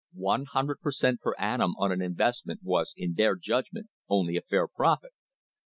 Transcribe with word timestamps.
One 0.15 0.45
hundred 0.45 0.79
per 0.79 0.91
cent, 0.91 1.21
per 1.21 1.35
annum 1.37 1.75
on 1.77 1.91
an 1.91 2.01
investment 2.01 2.61
was 2.63 2.95
in 2.97 3.13
their 3.13 3.35
judgment 3.35 3.89
only 4.09 4.35
a 4.35 4.41
fair 4.41 4.67
profit. 4.67 5.11